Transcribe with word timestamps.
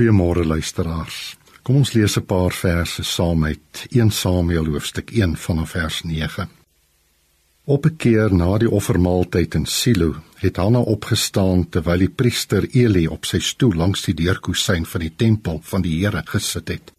Goeiemôre 0.00 0.46
luisteraars. 0.46 1.36
Kom 1.60 1.76
ons 1.82 1.90
lees 1.92 2.16
'n 2.16 2.24
paar 2.24 2.54
verse 2.56 3.02
saam 3.04 3.44
uit 3.44 3.86
1 3.90 4.10
Samuel 4.10 4.66
hoofstuk 4.72 5.10
1 5.10 5.36
vanaf 5.36 5.70
vers 5.70 6.02
9. 6.02 6.48
Op 7.64 7.84
'n 7.84 7.96
keer 7.96 8.34
na 8.34 8.58
die 8.58 8.70
offermaaltyd 8.70 9.54
in 9.54 9.66
Silo 9.66 10.14
het 10.36 10.56
Hanna 10.56 10.78
opgestaan 10.78 11.68
terwyl 11.68 11.98
die 11.98 12.08
priester 12.08 12.68
Eli 12.72 13.06
op 13.06 13.24
sy 13.24 13.38
stoel 13.38 13.74
langs 13.74 14.02
die 14.02 14.14
deurkusyn 14.14 14.86
van 14.86 15.00
die 15.00 15.12
tempel 15.16 15.60
van 15.62 15.82
die 15.82 16.00
Here 16.00 16.22
gesit 16.24 16.68
het. 16.68 16.92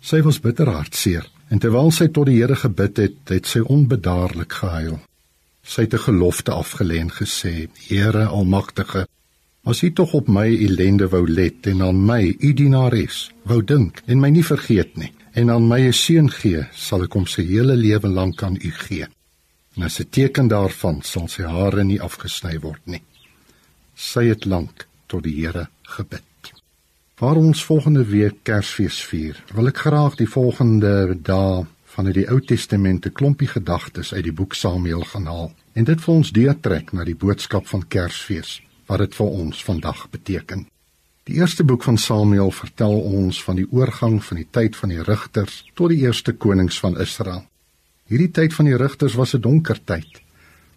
Sy 0.00 0.22
was 0.22 0.40
bitter 0.40 0.68
hartseer 0.68 1.26
en 1.50 1.58
terwyl 1.58 1.90
sy 1.90 2.08
tot 2.08 2.26
die 2.26 2.38
Here 2.38 2.56
gebid 2.56 2.96
het, 2.96 3.28
het 3.28 3.46
sy 3.46 3.58
onbedaarlik 3.58 4.52
gehuil. 4.52 5.00
Sy 5.64 5.80
het 5.82 5.94
'n 5.94 5.98
gelofte 5.98 6.52
afgelê 6.52 6.98
en 7.00 7.10
gesê: 7.10 7.68
"Here 7.88 8.26
Almagtige, 8.26 9.06
As 9.66 9.82
U 9.82 9.88
tog 9.92 10.12
op 10.14 10.28
my 10.30 10.46
ellende 10.46 11.08
wou 11.10 11.24
let 11.26 11.66
en 11.66 11.80
aan 11.82 11.98
my, 12.06 12.36
U 12.38 12.52
dienares, 12.54 13.32
wou 13.50 13.64
dink 13.66 13.98
en 14.06 14.20
my 14.22 14.28
nie 14.30 14.44
vergeet 14.46 14.92
nie, 14.94 15.08
en 15.34 15.50
aan 15.50 15.66
my 15.66 15.80
'n 15.88 15.92
seun 15.92 16.28
gee, 16.30 16.62
sal 16.72 17.02
ek 17.02 17.14
hom 17.18 17.26
sy 17.26 17.42
hele 17.42 17.74
lewe 17.74 18.06
lank 18.08 18.42
aan 18.42 18.54
U 18.62 18.70
gee. 18.70 19.08
En 19.76 19.82
as 19.82 19.98
'n 19.98 20.06
teken 20.10 20.48
daarvan 20.48 21.02
sal 21.02 21.26
sy 21.28 21.42
hare 21.42 21.84
nie 21.84 22.00
afgesny 22.00 22.60
word 22.60 22.86
nie. 22.86 23.02
Sy 23.96 24.28
het 24.28 24.44
lank 24.44 24.86
tot 25.08 25.24
die 25.24 25.34
Here 25.34 25.66
gebid. 25.82 26.52
Waar 27.18 27.36
ons 27.36 27.64
volgende 27.64 28.04
week 28.04 28.44
Kersfees 28.44 29.02
vier, 29.04 29.34
wil 29.54 29.66
ek 29.66 29.78
graag 29.78 30.14
die 30.14 30.30
volgende 30.30 31.16
dae 31.22 31.66
vanuit 31.84 32.14
die 32.14 32.30
Ou 32.30 32.40
Testament 32.40 33.06
'n 33.06 33.12
klompie 33.12 33.48
gedagtes 33.48 34.14
uit 34.14 34.24
die 34.24 34.32
boek 34.32 34.54
Samuel 34.54 35.02
gaan 35.02 35.26
haal 35.26 35.52
en 35.74 35.84
dit 35.84 36.00
vir 36.00 36.14
ons 36.14 36.30
deurtrek 36.30 36.92
na 36.92 37.04
die 37.04 37.16
boodskap 37.16 37.66
van 37.66 37.88
Kersfees 37.88 38.60
wat 38.86 38.98
dit 38.98 39.14
vir 39.14 39.26
ons 39.26 39.64
vandag 39.64 40.10
beteken. 40.10 40.66
Die 41.26 41.40
eerste 41.40 41.64
boek 41.64 41.82
van 41.82 41.98
Samuel 41.98 42.50
vertel 42.54 43.00
ons 43.00 43.42
van 43.42 43.56
die 43.58 43.66
oorgang 43.70 44.20
van 44.24 44.36
die 44.36 44.46
tyd 44.50 44.76
van 44.76 44.92
die 44.94 45.02
rigters 45.02 45.64
tot 45.74 45.90
die 45.90 46.04
eerste 46.04 46.32
konings 46.32 46.78
van 46.78 46.98
Israel. 47.02 47.42
Hierdie 48.06 48.30
tyd 48.30 48.54
van 48.54 48.68
die 48.70 48.76
rigters 48.78 49.16
was 49.18 49.34
'n 49.34 49.40
donker 49.40 49.80
tyd, 49.84 50.22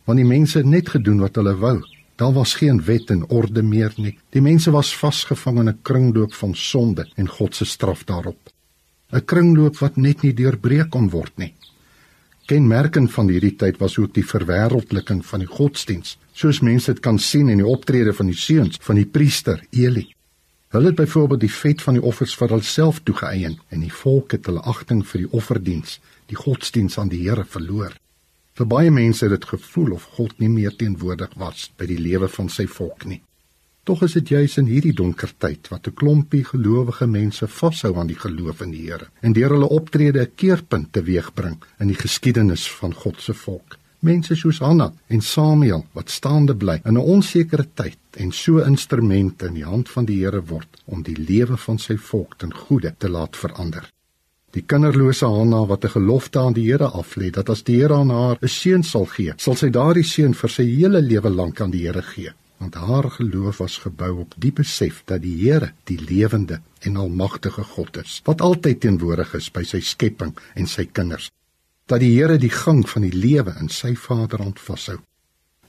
want 0.06 0.18
die 0.18 0.26
mense 0.26 0.58
het 0.58 0.66
net 0.66 0.90
gedoen 0.90 1.20
wat 1.20 1.36
hulle 1.36 1.56
wou. 1.56 1.84
Daar 2.16 2.34
was 2.34 2.54
geen 2.54 2.82
wet 2.84 3.10
en 3.10 3.30
orde 3.30 3.62
meer 3.62 3.94
nie. 3.96 4.18
Die 4.30 4.42
mense 4.42 4.72
was 4.72 4.98
vasgevang 4.98 5.60
in 5.60 5.70
'n 5.70 5.82
kringloop 5.82 6.34
van 6.34 6.56
sonde 6.56 7.08
en 7.16 7.28
God 7.28 7.56
se 7.56 7.66
straf 7.66 8.04
daarop. 8.04 8.50
'n 9.12 9.26
Kringloop 9.26 9.78
wat 9.78 9.96
net 9.98 10.22
nie 10.22 10.34
deurbreek 10.34 10.90
kon 10.90 11.10
word 11.10 11.38
nie. 11.38 11.54
Kenmerkend 12.50 13.12
van 13.14 13.28
hierdie 13.30 13.54
tyd 13.62 13.76
was 13.78 14.00
ook 14.02 14.16
die 14.16 14.26
verwêreldliking 14.26 15.20
van 15.22 15.44
die 15.44 15.50
godsdiens, 15.50 16.16
soos 16.34 16.64
mense 16.66 16.90
dit 16.96 17.02
kan 17.06 17.20
sien 17.22 17.52
in 17.54 17.62
die 17.62 17.68
optrede 17.70 18.10
van 18.18 18.32
die 18.32 18.38
seuns 18.42 18.80
van 18.82 18.98
die 18.98 19.06
priester 19.06 19.62
Eli. 19.70 20.08
Hulle 20.74 20.90
het 20.90 20.98
byvoorbeeld 20.98 21.44
die 21.44 21.52
vet 21.54 21.86
van 21.86 22.00
die 22.00 22.02
offers 22.02 22.34
vir 22.40 22.56
hulself 22.56 23.04
toegeëien 23.06 23.60
en 23.70 23.86
die 23.86 23.94
volk 23.94 24.34
het 24.34 24.50
hulle 24.50 24.66
agting 24.66 25.06
vir 25.12 25.28
die 25.28 25.32
offerdiens, 25.38 26.00
die 26.26 26.42
godsdiens 26.42 26.98
aan 26.98 27.14
die 27.14 27.22
Here 27.28 27.46
verloor. 27.46 27.94
Vir 28.58 28.72
baie 28.74 28.90
mense 28.98 29.28
het 29.28 29.36
dit 29.38 29.50
gevoel 29.54 29.94
of 30.00 30.10
God 30.18 30.34
nie 30.42 30.50
meer 30.50 30.74
teenwoordig 30.74 31.38
was 31.38 31.70
by 31.78 31.86
die 31.86 32.02
lewe 32.02 32.34
van 32.34 32.50
sy 32.50 32.66
volk 32.66 33.06
nie. 33.06 33.22
Tog 33.90 34.04
is 34.06 34.14
dit 34.14 34.30
juis 34.30 34.54
in 34.62 34.68
hierdie 34.70 34.92
donker 34.94 35.32
tyd 35.42 35.68
wat 35.72 35.88
'n 35.88 35.96
klompie 36.00 36.44
gelowige 36.46 37.08
mense 37.08 37.48
vashou 37.48 37.98
aan 37.98 38.10
die 38.12 38.20
geloof 38.24 38.60
in 38.62 38.72
die 38.72 38.84
Here 38.86 39.08
en 39.26 39.34
deur 39.34 39.50
hulle 39.56 39.70
optrede 39.78 40.22
'n 40.22 40.36
keerpunt 40.36 40.92
teweegbring 40.94 41.58
in 41.80 41.88
die 41.88 41.98
geskiedenis 41.98 42.68
van 42.82 42.94
God 42.94 43.22
se 43.22 43.34
volk. 43.34 43.78
Mense 44.00 44.36
soos 44.36 44.60
Hanna 44.60 44.94
en 45.08 45.22
Samuel 45.22 45.86
wat 45.94 46.10
staande 46.10 46.56
bly 46.56 46.82
in 46.86 46.98
'n 46.98 47.08
onsekere 47.16 47.66
tyd 47.74 47.98
en 48.18 48.32
so 48.32 48.60
instrumente 48.60 49.48
in 49.48 49.54
die 49.54 49.66
hand 49.66 49.90
van 49.90 50.06
die 50.06 50.20
Here 50.20 50.44
word 50.46 50.84
om 50.86 51.02
die 51.02 51.18
lewe 51.18 51.58
van 51.58 51.80
sy 51.80 51.98
volk 51.98 52.38
ten 52.38 52.54
goeie 52.54 52.94
te 52.98 53.10
laat 53.10 53.36
verander. 53.36 53.90
Die 54.52 54.66
kinderlose 54.68 55.26
Hanna 55.26 55.66
wat 55.66 55.84
'n 55.84 55.96
gelofte 55.98 56.40
aan 56.40 56.54
die 56.54 56.72
Here 56.72 56.92
aflê 56.92 57.32
dat 57.32 57.50
as 57.50 57.64
die 57.64 57.82
Here 57.82 57.96
aan 57.96 58.10
haar 58.10 58.38
'n 58.42 58.48
seun 58.48 58.84
sal 58.84 59.06
gee, 59.06 59.34
sal 59.38 59.56
sy 59.56 59.70
daardie 59.70 60.04
seun 60.04 60.34
vir 60.34 60.50
sy 60.50 60.64
hele 60.64 61.02
lewe 61.02 61.30
lank 61.30 61.62
aan 61.62 61.72
die 61.72 61.88
Here 61.88 62.02
gee 62.02 62.34
want 62.60 62.76
haar 62.76 63.10
geloof 63.12 63.58
was 63.64 63.78
gebou 63.86 64.12
op 64.24 64.34
die 64.38 64.52
besef 64.52 65.02
dat 65.08 65.24
die 65.24 65.36
Here 65.40 65.72
die 65.90 66.00
lewende 66.00 66.60
en 66.84 66.98
almagtige 67.00 67.64
God 67.64 67.98
is 68.04 68.20
wat 68.28 68.42
altyd 68.42 68.82
teenwoordig 68.86 69.34
is 69.40 69.50
by 69.52 69.64
sy 69.64 69.80
skepping 69.80 70.36
en 70.56 70.68
sy 70.68 70.86
kinders. 70.86 71.30
Dat 71.88 72.04
die 72.04 72.12
Here 72.18 72.38
die 72.38 72.54
gang 72.54 72.84
van 72.90 73.08
die 73.08 73.16
lewe 73.16 73.56
in 73.62 73.72
sy 73.74 73.96
Vaderhand 73.96 74.60
vashou. 74.60 75.00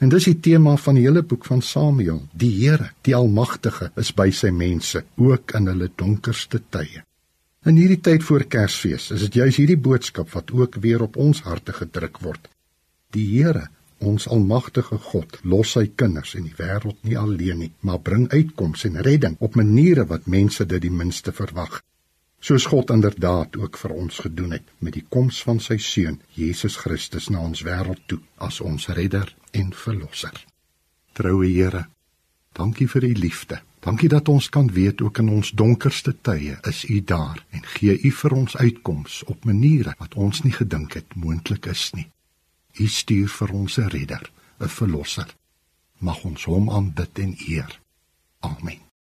En 0.00 0.08
dis 0.08 0.26
die 0.30 0.38
tema 0.40 0.76
van 0.80 0.96
die 0.96 1.04
hele 1.04 1.22
boek 1.22 1.44
van 1.44 1.62
Samuel. 1.62 2.22
Die 2.32 2.52
Here 2.56 2.90
die 3.06 3.14
almagtige 3.16 3.90
is 4.00 4.12
by 4.16 4.30
sy 4.32 4.50
mense 4.50 5.04
ook 5.16 5.54
in 5.58 5.68
hulle 5.68 5.90
donkerste 5.96 6.62
tye. 6.72 7.04
In 7.68 7.76
hierdie 7.76 8.00
tyd 8.00 8.24
voor 8.24 8.46
Kersfees 8.48 9.10
is 9.12 9.26
dit 9.26 9.42
juis 9.42 9.58
hierdie 9.60 9.76
boodskap 9.76 10.30
wat 10.32 10.52
ook 10.56 10.78
weer 10.80 11.02
op 11.04 11.18
ons 11.20 11.42
harte 11.44 11.74
gedruk 11.76 12.22
word. 12.24 12.48
Die 13.12 13.26
Here 13.34 13.66
Ons 14.00 14.26
almagtige 14.28 14.96
God 15.10 15.38
los 15.44 15.74
sy 15.76 15.90
kinders 16.02 16.34
in 16.38 16.46
die 16.48 16.56
wêreld 16.56 16.96
nie 17.04 17.18
alleen 17.20 17.58
nie, 17.60 17.70
maar 17.84 18.00
bring 18.00 18.26
uitkoms 18.32 18.86
en 18.88 18.96
redding 19.04 19.36
op 19.38 19.58
maniere 19.60 20.06
wat 20.08 20.26
mense 20.26 20.64
dit 20.66 20.82
die 20.82 20.92
minste 21.02 21.32
verwag. 21.36 21.82
Soos 22.40 22.64
God 22.72 22.90
inderdaad 22.90 23.56
ook 23.60 23.76
vir 23.76 23.92
ons 23.92 24.22
gedoen 24.24 24.54
het 24.56 24.68
met 24.78 24.94
die 24.96 25.04
koms 25.04 25.42
van 25.44 25.60
sy 25.60 25.76
seun 25.76 26.16
Jesus 26.32 26.78
Christus 26.80 27.28
na 27.28 27.42
ons 27.44 27.60
wêreld 27.66 28.00
toe 28.08 28.22
as 28.40 28.60
ons 28.64 28.88
redder 28.88 29.34
en 29.52 29.74
verlosser. 29.76 30.32
Troue 31.12 31.50
Here, 31.50 31.84
dankie 32.56 32.88
vir 32.88 33.04
u 33.04 33.12
liefde. 33.12 33.60
Dankie 33.84 34.08
dat 34.08 34.28
ons 34.28 34.48
kan 34.48 34.72
weet 34.72 35.00
ook 35.04 35.18
in 35.18 35.28
ons 35.28 35.50
donkerste 35.56 36.14
tye 36.22 36.56
is 36.68 36.80
u 36.88 37.00
daar 37.04 37.44
en 37.50 37.68
gee 37.74 37.98
u 38.00 38.10
vir 38.22 38.32
ons 38.36 38.56
uitkoms 38.56 39.22
op 39.24 39.44
maniere 39.44 39.94
wat 39.98 40.14
ons 40.14 40.42
nie 40.44 40.52
gedink 40.56 40.96
het 40.96 41.16
moontlik 41.16 41.66
is 41.66 41.90
nie. 41.96 42.08
U 42.78 42.86
stuur 42.86 43.28
vir 43.28 43.52
ons 43.52 43.78
'n 43.78 43.88
redder, 43.88 44.30
'n 44.60 44.68
verlosser. 44.68 45.36
Mag 45.98 46.24
ons 46.24 46.44
hom 46.44 46.70
aanbid 46.70 47.18
en 47.18 47.34
eer. 47.48 47.80
Amen. 48.40 48.89